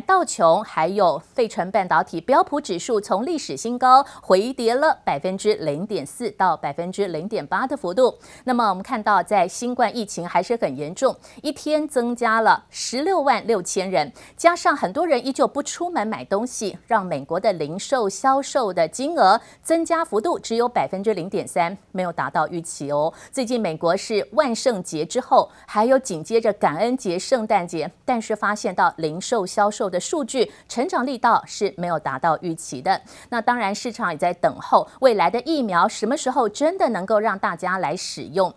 [0.00, 8.18] 道琼还有费城半导体标普指数从历史新高回跌了百分之零点四到百分之零点八的幅度。
[8.44, 23.12] 那么我们看到，在新冠疫情还是很严重，一天增加了十六万六千人，加上很多人依旧不出门买东西，让美国的零售销售的金额增加幅度只有百分之零点三，没有达到预期哦。
[23.30, 29.81] 最近美国是万圣节之后，还有紧接着感恩节、圣诞节，但是发现到零售销售。
[29.88, 33.00] 的数据成长力道是没有达到预期的。
[33.28, 38.52] 那当然，市场也在等候未来的疫苗什么时候真的能够让大家来使用。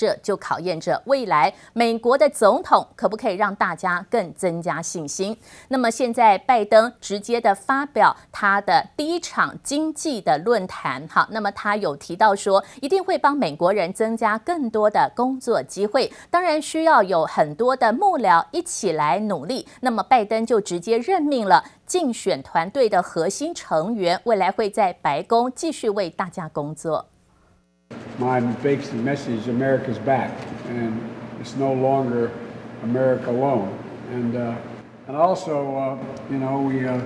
[0.00, 5.36] 这就考验着未来美国的总统可不可以让大家更增加信心。
[5.68, 19.68] 那么现在拜登直接的发表他的第一场经济的论坛，好，那么他有提到说一定会帮美国人增加更多的工作机会，当然需要有很多的幕僚一起来努力。
[19.82, 27.06] 那么拜登就直接任命了竞选团队的核心成员，未来会在白宫继续为大家工作。
[28.20, 31.00] My basic message America's back, and
[31.40, 32.30] it's no longer
[32.82, 33.74] America alone.
[34.10, 34.56] And, uh,
[35.06, 37.00] and also, uh, you know, we, uh,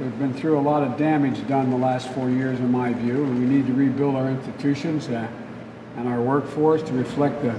[0.00, 3.24] we've been through a lot of damage done the last four years, in my view,
[3.24, 5.28] and we need to rebuild our institutions uh,
[5.98, 7.54] and our workforce to reflect the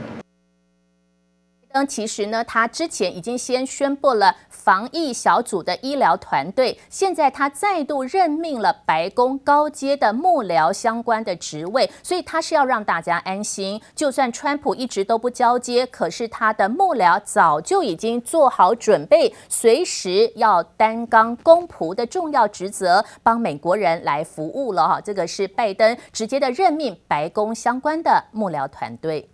[1.86, 13.82] 其实呢，他之前已经先宣布了防疫小组的医疗团队，现在他再度任命了白宫高阶的幕僚相关的职位，所以他是要让大家安心。
[13.96, 25.02] 就算川普一直都不交接，可是他的幕僚早就已经做好准备，随时要担纲公仆的重要职责，帮美国人来服务了哈。
[25.02, 29.30] 这个是拜登直接的任命白宫相关的幕僚团队。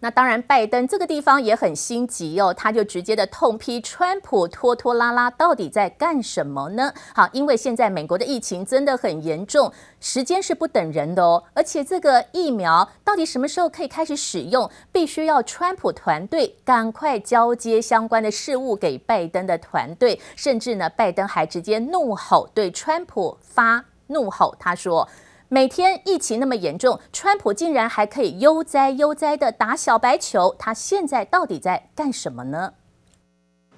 [0.00, 6.92] 那当然，拜登这个地方也很心急哦，他就直接的痛批川普拖拖拉拉，到底在干什么呢？
[7.14, 25.08] 好，因为现在美国的疫情真的很严重，时间是不等人的哦，而且这个疫苗到底什么时候可以开始使用，必须要川普团队赶快交接相关的事务给拜登的团队，甚至呢，拜登还直接怒吼对川普发怒吼，他说。
[25.49, 32.73] 每天疫情那么严重，川普竟然还可以悠哉悠哉的打小白球，他现在到底在干什么呢？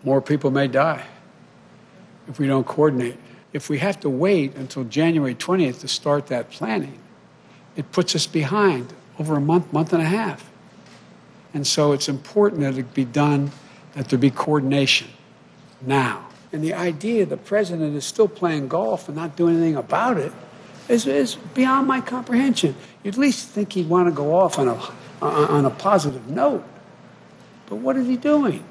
[0.03, 1.03] More people may die
[2.27, 3.15] if we don't coordinate.
[3.53, 6.99] If we have to wait until January 20th to start that planning,
[7.75, 8.87] it puts us behind
[9.17, 10.51] over a month, month and a half.
[11.53, 13.51] And so it's important that it be done,
[13.95, 15.07] that there be coordination
[15.81, 16.27] now.
[16.51, 20.31] And the idea the president is still playing golf and not doing anything about it.
[20.88, 22.74] is, is beyond my comprehension.
[23.02, 26.64] You'd at least think he'd want to go off on a, on a positive note.
[27.66, 28.64] But what is he doing?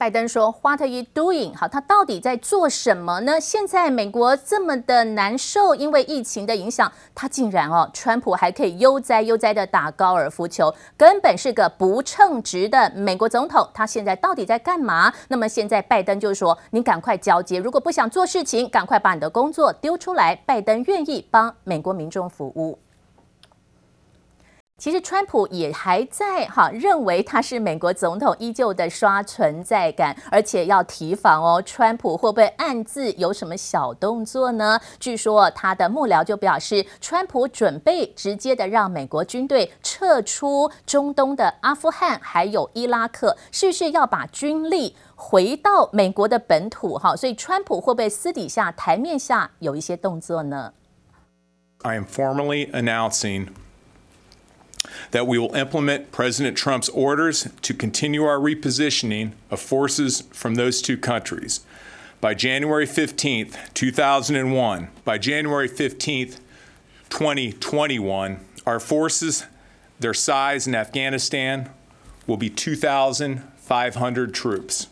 [0.00, 3.38] 拜登说：“What are you doing？” 好，他到底在做什么呢？
[3.38, 13.68] 现在美国这么的难受，因为疫情的影响，他竟然哦，川普还可以悠哉悠哉的打高尔夫球，根本是个不称职的美国总统。
[13.74, 15.12] 他现在到底在干嘛？
[15.28, 22.78] 那么现在拜登就说：“你赶快交接，如果不想做事情，赶快把你的工作丢出来。”拜登愿意帮美国民众服务。
[24.80, 34.80] 其实川普也还在哈，认为他是美国总统，依旧的刷存在感，而且要提防哦，川普会不会暗自有什么小动作呢？
[34.98, 46.96] 据说他的幕僚就表示，川普准备直接的让美国军队撤出中东的阿富汗还有伊拉克，是不是要把军力回到美国的本土？
[46.96, 50.72] 哈，所以川普会不会私底下台面下有一些动作呢
[51.82, 53.48] ？I am formally announcing.
[55.10, 60.82] That we will implement President Trump's orders to continue our repositioning of forces from those
[60.82, 61.60] two countries.
[62.20, 66.38] By January 15th, 2001, by January 15th,
[67.08, 69.46] 2021, our forces,
[69.98, 71.70] their size in Afghanistan
[72.26, 74.88] will be 2,500 troops.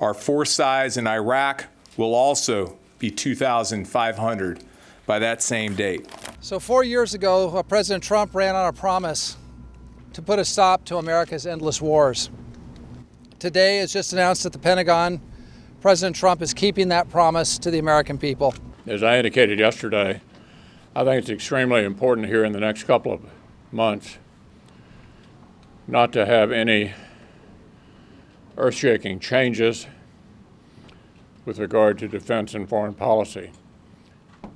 [0.00, 1.66] Our force size in Iraq
[1.96, 4.64] will also be 2,500
[5.06, 6.08] by that same date.
[6.40, 9.36] So, four years ago, uh, President Trump ran on a promise
[10.12, 12.30] to put a stop to America's endless wars.
[13.38, 15.20] Today, as just announced at the Pentagon,
[15.80, 18.54] President Trump is keeping that promise to the American people.
[18.86, 20.20] As I indicated yesterday,
[20.94, 23.22] I think it's extremely important here in the next couple of
[23.72, 24.18] months
[25.86, 26.92] not to have any
[28.56, 29.86] earth shaking changes
[31.44, 33.50] with regard to defense and foreign policy.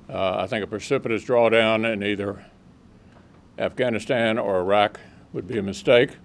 [0.09, 2.45] Uh, I think a precipitous drawdown in either
[3.57, 4.99] Afghanistan or Iraq
[5.37, 6.17] would be a mistake.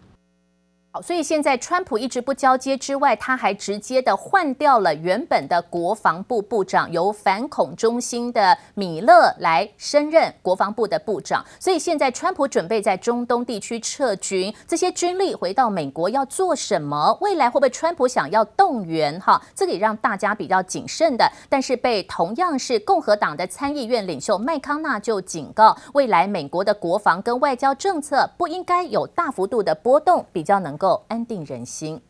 [0.95, 11.43] 好，所以现在川普一直不交接之外，他还直接的换掉了原本的国防部部长，由反恐中心的米勒来升任国防部的部长。
[11.59, 17.17] 所以现在川普准备在中东地区撤军，这些军力回到美国要做什么？
[17.23, 19.19] 未来会不会川普想要动员？
[19.19, 21.27] 哈，这个也让大家比较谨慎的。
[21.49, 32.03] 但是被同样是共和党的参议院领袖麦康纳就警告，未来美国的国防跟外交政策不应该有大幅度的波动，比较能够安定人心。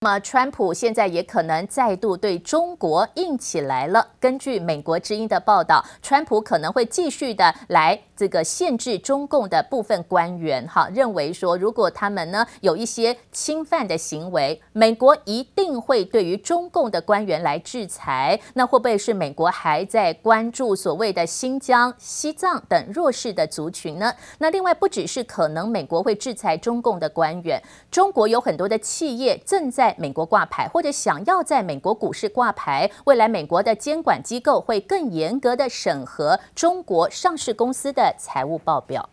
[0.00, 4.12] 那么，川普现在也可能再度对中国硬起来了。
[4.20, 18.40] 根据美国之音的报道，川普可能会继续的来这个限制中共的部分官员，哈，认为说如果他们呢有一些侵犯的行为，美国一定会对于中共的官员来制裁。
[18.54, 24.12] 那会不会是美国还在关注所谓的新疆、西藏等弱势的族群呢？
[24.38, 29.94] 那另外不只是可能美国会制裁中共的官员，中国有很多的企业正在。
[29.98, 39.08] 美国挂牌，或者想要在美国股市挂牌，未来美国的监管机构会更严格的审核中国上市公司的财务报表。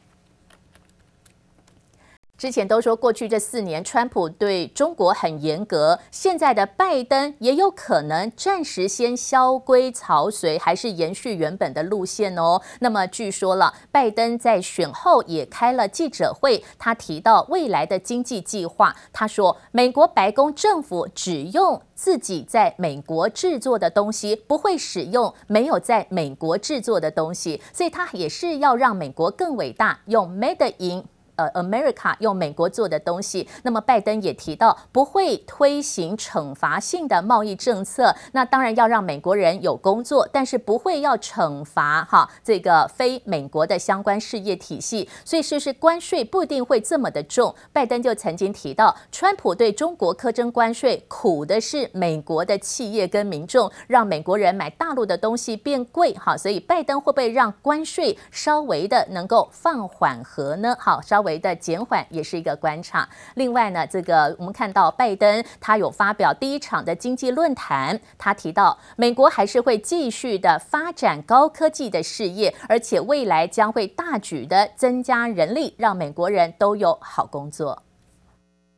[2.44, 12.62] 之前都说过去这四年，川普对中国很严格，现在的拜登也有可能暂时先萧规曹随，还是延续原本的路线哦。
[12.82, 18.94] 那么据说了，拜登在选后也开了记者会，他提到未来的经济计划。
[19.14, 31.06] 他说，美国白宫政府只用自己在美国制作的东西，不会使用没有在美国制作的东西，所以他也是要让美国更伟大，用 Made in。
[31.36, 38.16] 呃，America 用美国做的东西，那么拜登也提到不会推行惩罚性的贸易政策。
[38.32, 45.10] 那当然要让美国人有工作，但是不会要惩罚哈这个非美国的相关事业体系。
[45.26, 47.54] 所以是不是关税不一定会这么的重？
[47.74, 56.38] 拜登就曾经提到，川普对中国苛征关税，苦的是美国的企业跟民众，让美国人买大陆的东西变贵哈。
[56.38, 60.76] 所以拜登会不会让关税稍微的能够放缓和呢？
[60.80, 61.33] 好，稍微。
[61.34, 63.08] 为的减缓也是一个观察。
[63.36, 77.82] 另外呢，这个我们看到拜登他有发表第一场的经济论坛，他提到美国还是会继续的发展高科技的事业，而且未来将会大举的增加人力，让美国人都有好工作。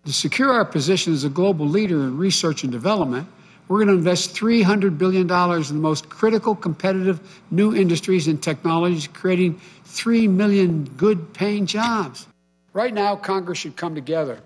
[0.06, 3.26] To secure our position as a global leader in research and development,
[3.68, 7.18] we're going to invest $300 billion in the most critical, competitive
[7.50, 9.56] new industries and technologies, creating
[9.86, 12.28] 3 million good paying jobs.
[12.76, 14.38] Right now, Congress should come together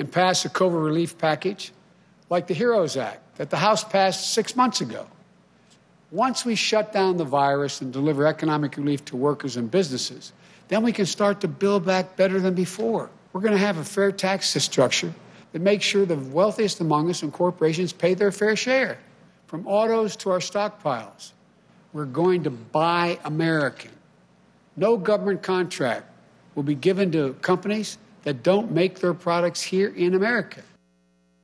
[0.00, 1.70] and pass a COVID relief package
[2.28, 5.06] like the HEROES Act that the House passed six months ago.
[6.10, 10.32] Once we shut down the virus and deliver economic relief to workers and businesses,
[10.66, 13.10] then we can start to build back better than before.
[13.32, 15.14] We're going to have a fair tax structure
[15.52, 18.98] that makes sure the wealthiest among us and corporations pay their fair share.
[19.46, 21.30] From autos to our stockpiles,
[21.92, 23.92] we're going to buy American.
[24.76, 26.10] No government contract
[26.56, 27.94] will be given to companies
[28.24, 30.62] that don't make their products here in America.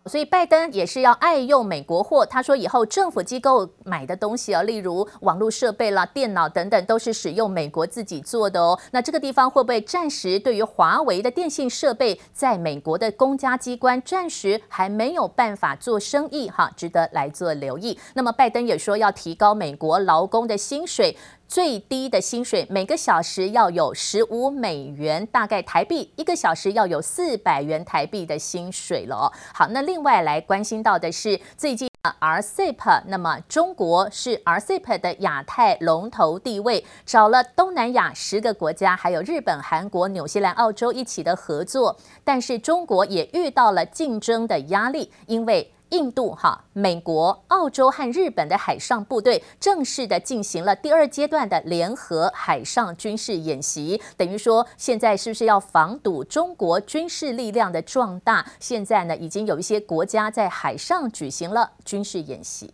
[0.06, 2.26] 所以拜登也是要爱用美国货。
[2.26, 8.76] 他说以后政府机构买的东西啊，例如网络设备啦、电脑等等，都是使用美国自己做的哦。
[8.90, 16.50] 那这个地方会不会暂时对于华为的电信设备，在美国的公家机关暂时还没有办法做生意？
[16.50, 17.96] 哈，值得来做留意。
[18.14, 21.16] 那么拜登也说要提高美国劳工的薪水。
[21.52, 29.32] 最低的薪水每个小时要有十五美元，大概台币一个小时要有四百元台币的薪水了哦。
[29.52, 31.86] 好，那另外来关心到的是最近
[32.18, 41.94] RCEP，那么中国是 RCEP 的亚太龙头地位，找了东南亚十个国家，还有日本、韩国、纽西兰、澳洲一起的合作，
[42.24, 45.70] 但是中国也遇到了竞争的压力，因为。
[45.92, 58.44] 印度、哈、美国、澳洲和日本的海上部队正式的进行了第二阶段的联合海上军事演习，等于说现在是不是要防堵中国军事力量的壮大？
[58.58, 62.70] 现在呢，已经有一些国家在海上举行了军事演习。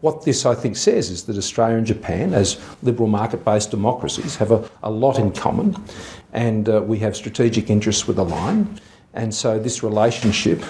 [0.00, 4.52] What this, I think, says is that Australia and Japan, as liberal market-based democracies, have
[4.52, 5.74] a, a lot in common,
[6.32, 8.66] and uh, we have strategic interests with the line.
[9.12, 10.62] And so this relationship,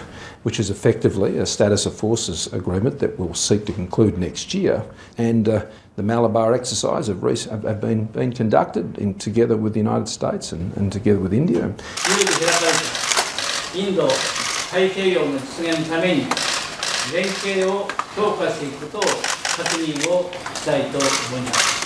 [0.44, 4.84] which is effectively a status of forces agreement that we'll seek to conclude next year,
[5.18, 5.66] and uh,
[5.96, 10.76] the Malabar exercise have, have been, been conducted in, together with the United States and,
[10.78, 11.74] and together with India.
[13.76, 16.26] インド太平洋の実现のために
[17.12, 21.77] 连携を强化していくことを确认をしたいと思います。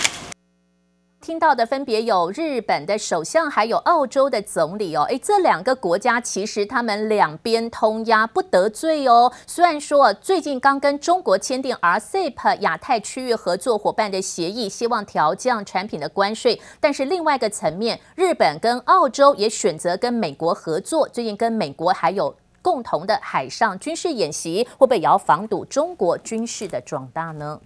[1.23, 5.03] 听到的分别有日本的首相，还有澳洲的总理哦。
[5.03, 9.31] 诶，这两个国家其实他们两边通压不得罪哦。
[9.47, 21.07] 虽然说最近刚跟中国签订 RCEP 亚太区域合作伙伴的协议，希望调降产品的关税，但是另外一个层面，日本跟澳洲也选择跟美国合作。
[21.07, 27.61] 最近跟美国还有共同的海上军事演习，会不会也要防堵中国军事的壮大呢？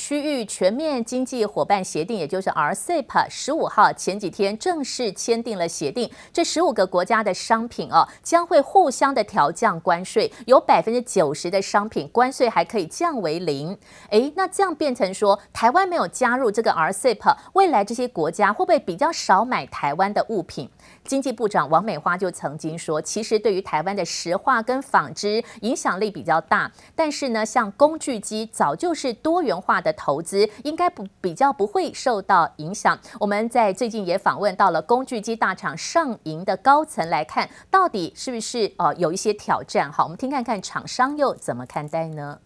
[0.00, 6.10] 区域全面经济伙伴协定，也就是 RCEP，十五号前几天正式签订了协定。
[6.32, 13.76] 这十五个国家的商品哦，将会互相的调降关税，有百分之九十的商品关税还可以降为零。
[14.08, 20.70] 诶，那这样变成说，台湾没有加入这个 RCEP，未来这些国家会不会比较少买台湾的物品？
[21.10, 32.96] 经济部长王美花就曾经说，其实对于台湾的石化跟纺织影响力比较大，但是呢，像工具机早就是多元化的投资，应该不比较不会受到影响。
[33.18, 39.90] 我们在最近也访问到了工具机大厂上银的高层来看，到底是不是呃有一些挑战？
[39.90, 42.38] 好，我们听看看厂商又怎么看待呢？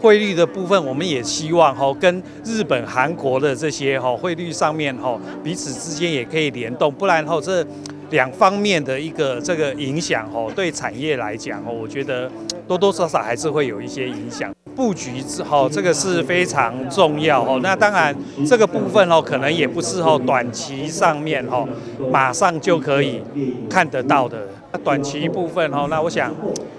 [0.00, 7.66] 汇率的部分，我们也希望哈跟日本、韩国的这些哈汇率上面哈彼此之间也可以联动，不然哈这
[8.10, 12.30] 两方面的一个这个影响哈对产业来讲哈，我觉得
[12.66, 14.54] 多多少少还是会有一些影响。
[14.78, 17.58] 布局之后，这个是非常重要哦。
[17.60, 18.14] 那当然
[18.46, 21.66] 这个部分哦，可能也不是哦短期上面哦
[22.12, 23.20] 马上就可以
[23.68, 24.46] 看得到的。
[24.70, 26.32] 那短期部分哦，那我想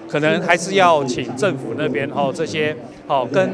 [0.08, 2.74] 可能还是要请政府那边哦这些。
[3.10, 3.50] 哦，跟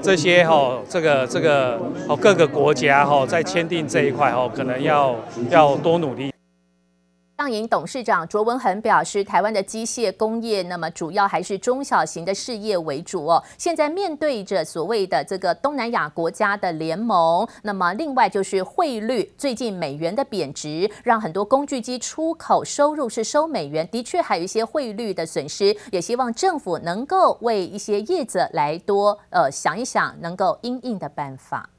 [0.00, 1.76] 这些哦，这个这个
[2.06, 5.16] 哦，各个国家哦，在签订这一块哦，可能要
[5.50, 6.30] 要多努力。
[7.40, 13.42] 上银董事长卓文恒表示，台湾的机械工业，那么主要还是中小型的事业为主哦。
[13.56, 25.74] 现在面对着所谓的这个东南亚国家的联盟，那么另外就是汇率，最近美元的贬值，让很多工具机出口收入是收美元，的确还有一些汇率的损失。
[25.90, 31.70] 也希望政府能够为一些业者来多呃想一想，能够应应的办法。